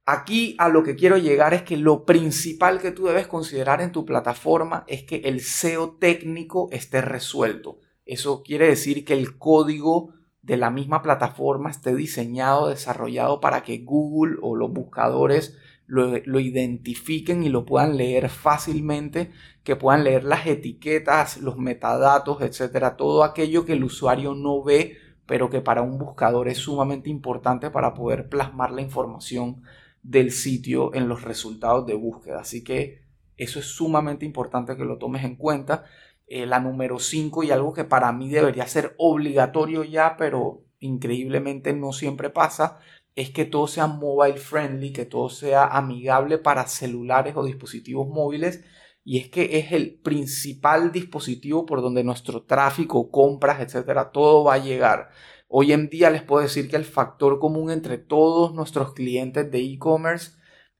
Aquí 0.09 0.55
a 0.57 0.69
lo 0.69 0.83
que 0.83 0.95
quiero 0.95 1.17
llegar 1.17 1.53
es 1.53 1.63
que 1.63 1.75
lo 1.75 2.05
principal 2.05 2.79
que 2.79 2.91
tú 2.91 3.07
debes 3.07 3.27
considerar 3.27 3.81
en 3.81 3.91
tu 3.91 4.05
plataforma 4.05 4.85
es 4.87 5.03
que 5.03 5.17
el 5.17 5.41
SEO 5.41 5.97
técnico 5.99 6.69
esté 6.71 7.01
resuelto. 7.01 7.81
Eso 8.05 8.41
quiere 8.41 8.69
decir 8.69 9.03
que 9.03 9.11
el 9.11 9.37
código 9.37 10.13
de 10.41 10.55
la 10.55 10.69
misma 10.69 11.01
plataforma 11.01 11.69
esté 11.69 11.93
diseñado, 11.93 12.69
desarrollado 12.69 13.41
para 13.41 13.63
que 13.63 13.79
Google 13.79 14.37
o 14.41 14.55
los 14.55 14.71
buscadores 14.71 15.57
lo, 15.87 16.39
identifiquen 16.39 17.43
y 17.43 17.49
lo 17.49 17.65
puedan 17.65 17.97
leer 17.97 18.29
fácilmente, 18.29 19.31
que 19.65 19.75
puedan 19.75 20.05
leer 20.05 20.23
las 20.23 20.47
etiquetas, 20.47 21.35
los 21.35 21.57
metadatos, 21.57 22.41
etcétera, 22.41 22.95
todo 22.95 23.25
aquello 23.25 23.65
que 23.65 23.73
el 23.73 23.83
usuario 23.83 24.35
no 24.35 24.63
ve, 24.63 24.95
pero 25.25 25.49
que 25.49 25.59
para 25.59 25.81
un 25.81 25.97
buscador 25.97 26.47
es 26.47 26.59
sumamente 26.59 27.09
importante 27.09 27.69
para 27.71 27.93
poder 27.93 28.29
plasmar 28.29 28.71
la 28.71 28.81
información 28.81 29.63
del 30.07 30.31
sitio 30.31 30.95
en 30.95 31.09
los 31.09 31.21
resultados 31.21 31.85
de 31.85 31.93
búsqueda. 31.93 32.39
Así 32.39 32.63
que 32.63 33.01
eso 33.35 33.59
es 33.59 33.65
sumamente 33.65 34.25
importante 34.25 34.77
que 34.77 34.85
lo 34.85 34.97
tomes 34.97 35.23
en 35.25 35.35
cuenta. 35.35 35.85
Eh, 36.27 36.45
la 36.45 36.59
número 36.59 36.99
5 36.99 37.43
y 37.43 37.51
algo 37.51 37.73
que 37.73 37.83
para 37.83 38.11
mí 38.11 38.29
debería 38.29 38.67
ser 38.67 38.95
obligatorio 38.97 39.83
ya, 39.83 40.15
pero 40.17 40.63
increíblemente 40.79 41.73
no 41.73 41.91
siempre 41.91 42.29
pasa, 42.29 42.79
es 43.15 43.31
que 43.31 43.45
todo 43.45 43.67
sea 43.67 43.87
mobile 43.87 44.37
friendly, 44.37 44.93
que 44.93 45.05
todo 45.05 45.29
sea 45.29 45.65
amigable 45.65 46.37
para 46.37 46.67
celulares 46.67 47.35
o 47.35 47.43
dispositivos 47.45 48.07
móviles. 48.07 48.63
Y 49.03 49.19
es 49.19 49.29
que 49.29 49.57
es 49.59 49.71
el 49.71 49.99
principal 49.99 50.91
dispositivo 50.91 51.65
por 51.65 51.81
donde 51.81 52.03
nuestro 52.03 52.43
tráfico, 52.43 53.09
compras, 53.09 53.61
etcétera, 53.61 54.11
todo 54.11 54.43
va 54.43 54.55
a 54.55 54.57
llegar. 54.57 55.09
Hoy 55.47 55.71
en 55.71 55.89
día 55.89 56.09
les 56.09 56.23
puedo 56.23 56.43
decir 56.43 56.69
que 56.69 56.75
el 56.75 56.85
factor 56.85 57.39
común 57.39 57.71
entre 57.71 57.97
todos 57.97 58.53
nuestros 58.53 58.93
clientes 58.93 59.49
de 59.49 59.59
e-commerce 59.59 60.31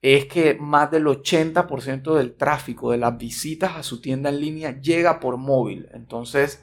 es 0.01 0.25
que 0.25 0.55
más 0.59 0.91
del 0.91 1.05
80% 1.05 2.15
del 2.15 2.35
tráfico 2.35 2.91
de 2.91 2.97
las 2.97 3.17
visitas 3.17 3.75
a 3.77 3.83
su 3.83 4.01
tienda 4.01 4.29
en 4.29 4.41
línea 4.41 4.79
llega 4.81 5.19
por 5.19 5.37
móvil. 5.37 5.87
Entonces, 5.93 6.61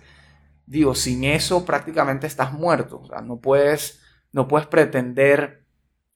digo, 0.67 0.95
sin 0.95 1.25
eso 1.25 1.65
prácticamente 1.65 2.27
estás 2.27 2.53
muerto. 2.53 3.03
No 3.25 3.41
puedes, 3.41 4.01
no 4.33 4.49
puedes 4.49 4.67
pretender 4.67 5.65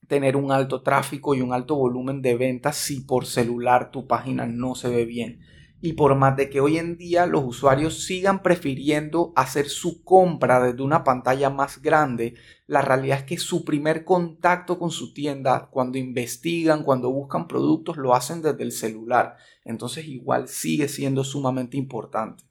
tener 0.06 0.36
un 0.36 0.52
alto 0.52 0.82
tráfico 0.82 1.34
y 1.34 1.40
un 1.40 1.52
alto 1.52 1.74
volumen 1.76 2.22
de 2.22 2.36
ventas 2.36 2.76
si 2.76 3.00
por 3.00 3.26
celular 3.26 3.90
tu 3.90 4.06
página 4.06 4.46
no 4.46 4.74
se 4.74 4.88
ve 4.88 5.04
bien. 5.04 5.40
Y 5.80 5.92
por 5.92 6.16
más 6.16 6.36
de 6.36 6.50
que 6.50 6.60
hoy 6.60 6.76
en 6.76 6.96
día 6.96 7.26
los 7.26 7.44
usuarios 7.44 8.04
sigan 8.04 8.42
prefiriendo 8.42 9.32
hacer 9.36 9.68
su 9.68 10.02
compra 10.02 10.60
desde 10.60 10.82
una 10.82 11.04
pantalla 11.04 11.50
más 11.50 11.80
grande, 11.80 12.34
la 12.66 12.82
realidad 12.82 13.18
es 13.18 13.24
que 13.24 13.38
su 13.38 13.64
primer 13.64 14.04
contacto 14.04 14.78
con 14.78 14.90
su 14.90 15.14
tienda, 15.14 15.68
cuando 15.70 15.96
investigan, 15.96 16.82
cuando 16.82 17.12
buscan 17.12 17.46
productos, 17.46 17.96
lo 17.96 18.14
hacen 18.14 18.42
desde 18.42 18.64
el 18.64 18.72
celular. 18.72 19.36
Entonces 19.64 20.06
igual 20.06 20.48
sigue 20.48 20.88
siendo 20.88 21.22
sumamente 21.22 21.76
importante. 21.76 22.42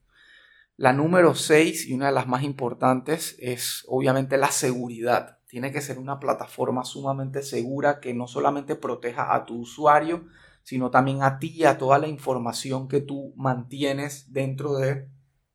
La 0.78 0.94
número 0.94 1.36
6 1.36 1.88
y 1.88 1.94
una 1.94 2.06
de 2.06 2.12
las 2.14 2.28
más 2.28 2.44
importantes 2.44 3.36
es 3.40 3.84
obviamente 3.88 4.38
la 4.38 4.52
seguridad. 4.52 5.40
Tiene 5.48 5.72
que 5.72 5.82
ser 5.82 5.98
una 5.98 6.20
plataforma 6.20 6.86
sumamente 6.86 7.42
segura 7.42 8.00
que 8.00 8.14
no 8.14 8.28
solamente 8.28 8.76
proteja 8.76 9.34
a 9.36 9.46
tu 9.46 9.60
usuario, 9.60 10.26
sino 10.68 10.92
también 10.92 11.24
a 11.24 11.40
ti 11.40 11.54
y 11.56 11.64
a 11.64 11.78
toda 11.78 11.98
la 11.98 12.10
información 12.10 12.90
que 12.90 13.00
tú 13.00 13.34
mantienes 13.38 14.34
dentro 14.34 14.76
de 14.76 15.08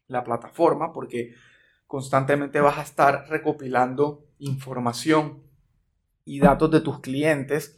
la 0.06 0.24
plataforma, 0.24 0.94
porque 0.94 1.34
constantemente 1.86 2.62
vas 2.62 2.78
a 2.78 2.82
estar 2.82 3.26
recopilando 3.28 4.24
información 4.38 5.42
y 6.24 6.40
datos 6.40 6.70
de 6.70 6.80
tus 6.80 7.00
clientes 7.00 7.76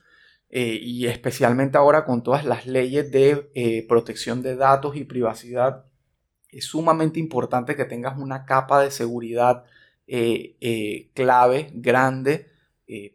eh, 0.48 0.78
y 0.80 1.08
especialmente 1.08 1.76
ahora 1.76 2.04
con 2.04 2.22
todas 2.22 2.44
las 2.44 2.66
leyes 2.66 3.10
de 3.10 3.50
eh, 3.56 3.84
protección 3.88 4.40
de 4.40 4.54
datos 4.54 4.94
y 4.94 5.02
privacidad, 5.02 5.86
es 6.50 6.66
sumamente 6.66 7.18
importante 7.18 7.74
que 7.74 7.84
tengas 7.84 8.16
una 8.16 8.44
capa 8.44 8.80
de 8.80 8.92
seguridad 8.92 9.64
eh, 10.06 11.10
clave, 11.14 11.72
grande, 11.74 12.46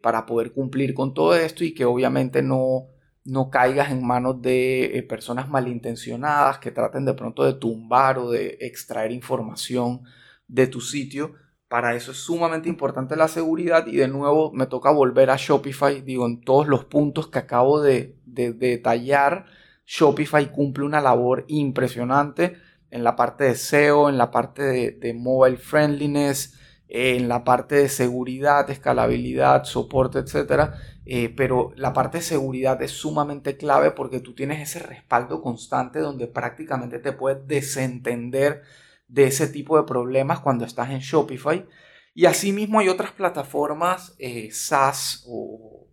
para 0.02 0.26
poder 0.26 0.52
cumplir 0.52 0.92
con 0.92 1.14
todo 1.14 1.34
esto 1.34 1.64
y 1.64 1.72
que 1.72 1.86
obviamente 1.86 2.42
no 2.42 2.88
no 3.24 3.50
caigas 3.50 3.90
en 3.90 4.06
manos 4.06 4.40
de 4.42 4.98
eh, 4.98 5.02
personas 5.02 5.48
malintencionadas 5.48 6.58
que 6.58 6.70
traten 6.70 7.04
de 7.04 7.14
pronto 7.14 7.44
de 7.44 7.54
tumbar 7.54 8.18
o 8.18 8.30
de 8.30 8.58
extraer 8.60 9.12
información 9.12 10.02
de 10.48 10.66
tu 10.66 10.80
sitio. 10.80 11.34
Para 11.68 11.94
eso 11.94 12.12
es 12.12 12.18
sumamente 12.18 12.68
importante 12.68 13.14
la 13.14 13.28
seguridad 13.28 13.86
y 13.86 13.96
de 13.96 14.08
nuevo 14.08 14.52
me 14.52 14.66
toca 14.66 14.90
volver 14.90 15.30
a 15.30 15.36
Shopify. 15.36 16.00
Digo, 16.00 16.26
en 16.26 16.40
todos 16.40 16.66
los 16.66 16.84
puntos 16.86 17.28
que 17.28 17.38
acabo 17.38 17.80
de, 17.80 18.16
detallar, 18.24 19.46
Shopify 19.86 20.50
cumple 20.50 20.84
una 20.84 21.00
labor 21.00 21.44
impresionante 21.46 22.56
en 22.90 23.04
la 23.04 23.14
parte 23.14 23.44
de 23.44 23.54
SEO, 23.54 24.08
en 24.08 24.18
la 24.18 24.32
parte 24.32 24.62
de, 24.62 24.90
de 24.92 25.14
mobile 25.14 25.58
friendliness, 25.58 26.58
en 26.88 27.28
la 27.28 27.44
parte 27.44 27.76
de 27.76 27.88
seguridad, 27.88 28.68
escalabilidad, 28.68 29.62
soporte, 29.62 30.18
etc. 30.18 30.72
Eh, 31.12 31.28
pero 31.28 31.72
la 31.74 31.92
parte 31.92 32.18
de 32.18 32.22
seguridad 32.22 32.80
es 32.82 32.92
sumamente 32.92 33.56
clave 33.56 33.90
porque 33.90 34.20
tú 34.20 34.32
tienes 34.32 34.60
ese 34.60 34.78
respaldo 34.78 35.42
constante 35.42 35.98
donde 35.98 36.28
prácticamente 36.28 37.00
te 37.00 37.10
puedes 37.10 37.44
desentender 37.48 38.62
de 39.08 39.24
ese 39.24 39.48
tipo 39.48 39.76
de 39.76 39.82
problemas 39.88 40.38
cuando 40.38 40.64
estás 40.64 40.88
en 40.90 41.00
Shopify. 41.00 41.66
Y 42.14 42.26
asimismo 42.26 42.78
hay 42.78 42.88
otras 42.88 43.10
plataformas 43.10 44.14
eh, 44.20 44.50
SaaS 44.52 45.24
o, 45.26 45.88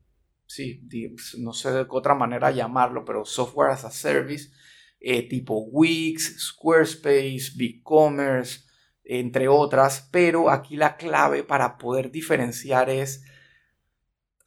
sí, 0.46 0.88
no 1.40 1.52
sé 1.52 1.72
de 1.72 1.86
qué 1.86 1.96
otra 1.96 2.14
manera 2.14 2.52
llamarlo, 2.52 3.04
pero 3.04 3.26
software 3.26 3.72
as 3.72 3.86
a 3.86 3.90
service, 3.90 4.52
eh, 5.00 5.28
tipo 5.28 5.66
Wix, 5.72 6.48
Squarespace, 6.48 7.54
BigCommerce, 7.56 8.66
entre 9.04 9.48
otras, 9.48 10.10
pero 10.12 10.52
aquí 10.52 10.76
la 10.76 10.96
clave 10.96 11.44
para 11.44 11.80
poder 11.80 12.12
diferenciar 12.12 12.92
es 12.92 13.24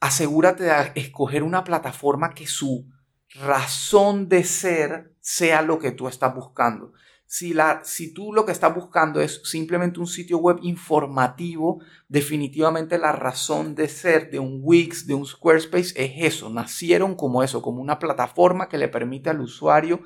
asegúrate 0.01 0.65
de 0.65 0.91
escoger 0.95 1.43
una 1.43 1.63
plataforma 1.63 2.33
que 2.33 2.47
su 2.47 2.89
razón 3.35 4.27
de 4.27 4.43
ser 4.43 5.15
sea 5.21 5.61
lo 5.61 5.79
que 5.79 5.91
tú 5.91 6.07
estás 6.09 6.35
buscando. 6.35 6.91
Si, 7.25 7.53
la, 7.53 7.81
si 7.85 8.13
tú 8.13 8.33
lo 8.33 8.45
que 8.45 8.51
estás 8.51 8.75
buscando 8.75 9.21
es 9.21 9.41
simplemente 9.45 10.01
un 10.01 10.07
sitio 10.07 10.39
web 10.39 10.57
informativo, 10.63 11.81
definitivamente 12.09 12.97
la 12.97 13.13
razón 13.13 13.73
de 13.73 13.87
ser 13.87 14.31
de 14.31 14.39
un 14.39 14.59
Wix, 14.61 15.07
de 15.07 15.13
un 15.13 15.25
Squarespace, 15.25 15.93
es 15.95 16.11
eso. 16.17 16.49
Nacieron 16.49 17.15
como 17.15 17.41
eso, 17.41 17.61
como 17.61 17.81
una 17.81 17.99
plataforma 17.99 18.67
que 18.67 18.77
le 18.77 18.89
permite 18.89 19.29
al 19.29 19.39
usuario 19.39 20.01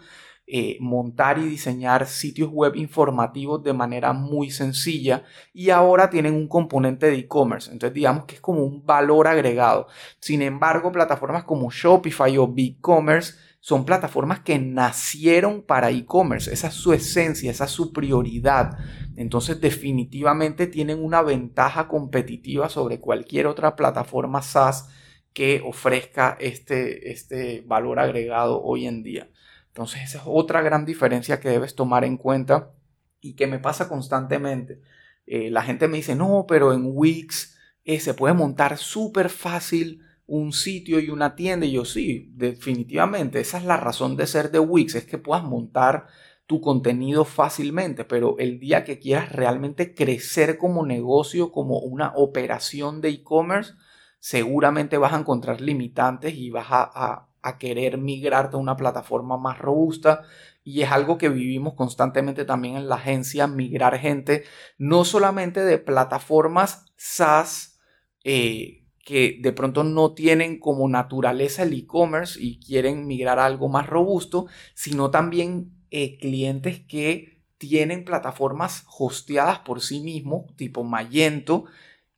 eh, 0.47 0.77
montar 0.79 1.39
y 1.39 1.47
diseñar 1.47 2.05
sitios 2.05 2.51
web 2.51 2.75
informativos 2.75 3.63
de 3.63 3.73
manera 3.73 4.13
muy 4.13 4.51
sencilla 4.51 5.23
y 5.53 5.71
ahora 5.71 6.11
tienen 6.11 6.35
un 6.35 6.47
componente 6.47 7.07
de 7.07 7.17
e-commerce. 7.17 7.71
Entonces 7.71 7.95
digamos 7.95 8.25
que 8.25 8.35
es 8.35 8.41
como 8.41 8.63
un 8.63 8.85
valor 8.85 9.27
agregado. 9.27 9.87
Sin 10.19 10.43
embargo, 10.43 10.91
plataformas 10.91 11.45
como 11.45 11.71
Shopify 11.71 12.37
o 12.37 12.47
BigCommerce 12.47 13.33
son 13.59 13.85
plataformas 13.85 14.41
que 14.41 14.59
nacieron 14.59 15.63
para 15.63 15.89
e-commerce. 15.89 16.53
Esa 16.53 16.67
es 16.67 16.75
su 16.75 16.93
esencia, 16.93 17.49
esa 17.49 17.65
es 17.65 17.71
su 17.71 17.91
prioridad. 17.91 18.77
Entonces 19.15 19.59
definitivamente 19.59 20.67
tienen 20.67 21.03
una 21.03 21.23
ventaja 21.23 21.87
competitiva 21.87 22.69
sobre 22.69 22.99
cualquier 22.99 23.47
otra 23.47 23.75
plataforma 23.75 24.43
SaaS 24.43 24.89
que 25.33 25.63
ofrezca 25.65 26.37
este, 26.39 27.11
este 27.11 27.63
valor 27.65 27.99
agregado 27.99 28.61
hoy 28.61 28.85
en 28.85 29.01
día. 29.01 29.29
Entonces 29.75 30.03
esa 30.03 30.19
es 30.19 30.23
otra 30.25 30.61
gran 30.61 30.85
diferencia 30.85 31.41
que 31.41 31.49
debes 31.49 31.75
tomar 31.75 32.05
en 32.05 32.15
cuenta 32.15 32.71
y 33.19 33.33
que 33.33 33.45
me 33.45 33.59
pasa 33.59 33.89
constantemente. 33.89 34.79
Eh, 35.27 35.51
la 35.51 35.63
gente 35.63 35.89
me 35.89 35.97
dice, 35.97 36.15
no, 36.15 36.45
pero 36.47 36.71
en 36.71 36.83
Wix 36.85 37.57
eh, 37.83 37.99
se 37.99 38.13
puede 38.13 38.33
montar 38.33 38.77
súper 38.77 39.29
fácil 39.29 40.01
un 40.27 40.53
sitio 40.53 41.01
y 41.01 41.09
una 41.09 41.35
tienda. 41.35 41.65
Y 41.65 41.73
yo 41.73 41.83
sí, 41.83 42.31
definitivamente, 42.35 43.41
esa 43.41 43.57
es 43.57 43.65
la 43.65 43.75
razón 43.75 44.15
de 44.15 44.27
ser 44.27 44.49
de 44.49 44.59
Wix, 44.59 44.95
es 44.95 45.05
que 45.05 45.17
puedas 45.17 45.43
montar 45.43 46.07
tu 46.45 46.61
contenido 46.61 47.25
fácilmente, 47.25 48.05
pero 48.05 48.37
el 48.39 48.61
día 48.61 48.85
que 48.85 48.97
quieras 48.97 49.33
realmente 49.33 49.93
crecer 49.93 50.57
como 50.57 50.85
negocio, 50.85 51.51
como 51.51 51.79
una 51.79 52.13
operación 52.15 53.01
de 53.01 53.09
e-commerce, 53.09 53.73
seguramente 54.19 54.97
vas 54.97 55.11
a 55.11 55.19
encontrar 55.19 55.59
limitantes 55.59 56.33
y 56.33 56.49
vas 56.49 56.67
a, 56.69 56.83
a, 56.95 57.27
querer 57.57 57.97
migrarte 57.97 58.55
a 58.55 58.59
una 58.59 58.75
plataforma 58.75 59.37
más 59.37 59.57
robusta. 59.59 60.23
Y 60.63 60.81
es 60.81 60.91
algo 60.91 61.17
que 61.17 61.29
vivimos 61.29 61.75
constantemente 61.75 62.45
también 62.45 62.75
en 62.75 62.89
la 62.89 62.95
agencia, 62.95 63.47
migrar 63.47 63.97
gente, 63.97 64.43
no 64.77 65.05
solamente 65.05 65.63
de 65.63 65.77
plataformas 65.77 66.85
SaaS, 66.97 67.79
eh, 68.23 68.85
que 69.05 69.37
de 69.39 69.53
pronto 69.53 69.83
no 69.83 70.13
tienen 70.13 70.59
como 70.59 70.89
naturaleza 70.89 71.61
el 71.63 71.73
e-commerce 71.73 72.39
y 72.41 72.59
quieren 72.59 73.05
migrar 73.05 73.37
a 73.37 73.45
algo 73.45 73.69
más 73.69 73.87
robusto, 73.87 74.47
sino 74.73 75.11
también 75.11 75.71
eh, 75.91 76.17
clientes 76.17 76.79
que 76.79 77.43
tienen 77.59 78.03
plataformas 78.03 78.85
hosteadas 78.97 79.59
por 79.59 79.81
sí 79.81 79.99
mismos, 80.01 80.55
tipo 80.55 80.83
Magento, 80.83 81.65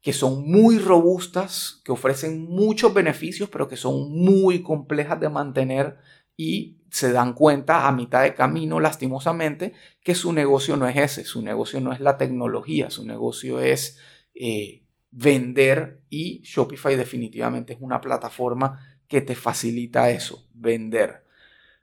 que 0.08 0.14
son 0.14 0.50
muy 0.50 0.80
robustas, 0.80 1.82
que 1.84 1.92
ofrecen 1.92 2.46
muchos 2.46 2.94
beneficios, 2.94 3.50
pero 3.50 3.68
que 3.68 3.76
son 3.76 4.10
muy 4.10 4.64
complejas 4.64 5.20
de 5.20 5.28
mantener 5.28 5.98
y 6.38 6.78
se 6.90 7.12
dan 7.12 7.34
cuenta 7.34 7.90
a 7.90 7.92
mitad 7.92 8.24
de 8.24 8.34
camino, 8.34 8.80
lastimosamente, 8.80 9.74
que 10.02 10.16
su 10.16 10.32
negocio 10.32 10.78
no 10.78 10.88
es 10.88 10.96
ese, 10.96 11.26
su 11.26 11.42
negocio 11.42 11.82
no 11.82 11.92
es 11.92 12.00
la 12.00 12.16
tecnología, 12.16 12.90
su 12.90 13.06
negocio 13.06 13.60
es... 13.60 14.00
Eh, 14.34 14.86
vender 15.12 16.04
y 16.10 16.40
Shopify 16.42 16.96
definitivamente 16.96 17.74
es 17.74 17.80
una 17.82 18.00
plataforma 18.00 18.80
que 19.10 19.20
te 19.20 19.36
facilita 19.36 20.10
eso, 20.10 20.48
vender. 20.54 21.26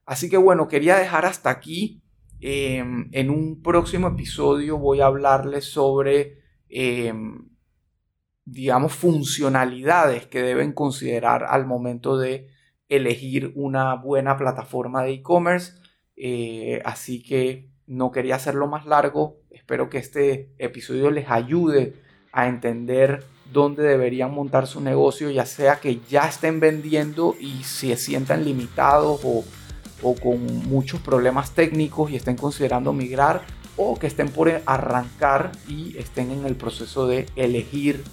Así 0.06 0.30
que 0.30 0.38
bueno, 0.38 0.66
quería 0.66 0.96
dejar 0.96 1.26
hasta 1.26 1.50
aquí. 1.50 2.00
Em, 2.40 3.10
en 3.12 3.28
un 3.28 3.60
próximo 3.60 4.08
episodio 4.08 4.78
voy 4.78 5.02
a 5.02 5.06
hablarles 5.06 5.66
sobre, 5.66 6.38
em, 6.70 7.50
digamos, 8.44 8.92
funcionalidades 8.92 10.26
que 10.26 10.42
deben 10.42 10.72
considerar 10.72 11.44
al 11.44 11.66
momento 11.66 12.18
de 12.18 12.48
elegir 12.88 13.52
una 13.54 13.94
buena 13.94 14.36
plataforma 14.36 15.02
de 15.02 15.12
e-commerce. 15.12 15.72
Eh, 16.16 16.82
así 16.84 17.22
que 17.22 17.70
no 17.86 18.10
quería 18.10 18.36
hacerlo 18.36 18.66
más 18.66 18.86
largo. 18.86 19.38
Espero 19.50 19.88
que 19.88 19.98
este 19.98 20.50
episodio 20.58 21.10
les 21.10 21.30
ayude 21.30 21.94
a 22.32 22.48
entender 22.48 23.24
dónde 23.52 23.82
deberían 23.82 24.32
montar 24.32 24.66
su 24.66 24.80
negocio, 24.80 25.30
ya 25.30 25.46
sea 25.46 25.76
que 25.76 26.00
ya 26.08 26.26
estén 26.26 26.60
vendiendo 26.60 27.34
y 27.38 27.62
se 27.62 27.96
sientan 27.96 28.44
limitados 28.44 29.20
o, 29.24 29.44
con 30.20 30.68
muchos 30.68 31.00
problemas 31.00 31.52
técnicos 31.52 32.10
y 32.10 32.16
estén 32.16 32.36
considerando 32.36 32.92
migrar, 32.92 33.42
o 33.76 33.98
que 33.98 34.06
estén 34.06 34.28
por 34.28 34.50
arrancar 34.66 35.52
y 35.66 35.96
estén 35.96 36.30
en 36.30 36.44
el 36.44 36.56
proceso 36.56 37.06
de 37.06 37.26
elegir 37.36 38.04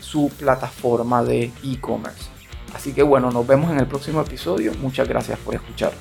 su 0.00 0.30
plataforma 0.38 1.22
de 1.22 1.52
e-commerce. 1.62 2.30
Así 2.74 2.92
que 2.92 3.02
bueno, 3.02 3.30
nos 3.30 3.46
vemos 3.46 3.70
en 3.70 3.80
el 3.80 3.86
próximo 3.86 4.20
episodio. 4.20 4.74
Muchas 4.80 5.08
gracias 5.08 5.38
por 5.38 5.54
escuchar. 5.54 5.92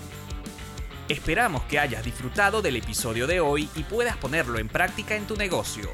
Esperamos 1.08 1.62
que 1.64 1.80
hayas 1.80 2.04
disfrutado 2.06 2.62
del 2.62 2.76
episodio 2.76 3.26
de 3.26 3.40
hoy 3.40 3.68
y 3.76 3.84
puedas 3.84 4.18
ponerlo 4.18 4.60
en 4.60 4.68
práctica 4.68 5.16
en 5.16 5.26
tu 5.26 5.36
negocio. 5.36 5.90